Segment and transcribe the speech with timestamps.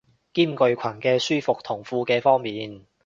[0.33, 2.87] 兼具裙嘅舒服同褲嘅方便